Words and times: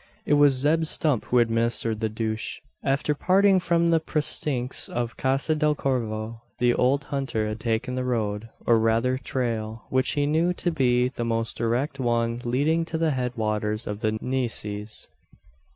It 0.25 0.33
was 0.33 0.55
Zeb 0.55 0.85
Stump 0.85 1.25
who 1.25 1.37
administered 1.37 1.99
the 1.99 2.09
douche. 2.09 2.57
After 2.81 3.13
parting 3.13 3.59
from 3.59 3.91
the 3.91 3.99
precincts 3.99 4.89
of 4.89 5.15
Casa 5.15 5.53
del 5.53 5.75
Corvo, 5.75 6.41
the 6.57 6.73
old 6.73 7.03
hunter 7.13 7.47
had 7.47 7.59
taken 7.59 7.93
the 7.93 8.03
road, 8.03 8.49
or 8.65 8.79
rather 8.79 9.19
trail, 9.19 9.83
which 9.91 10.13
he 10.13 10.25
knew 10.25 10.53
to 10.53 10.71
be 10.71 11.07
the 11.09 11.23
most 11.23 11.55
direct 11.55 11.99
one 11.99 12.41
leading 12.43 12.83
to 12.85 12.97
the 12.97 13.11
head 13.11 13.33
waters 13.37 13.85
of 13.85 13.99
the 13.99 14.17
Nueces. 14.19 15.07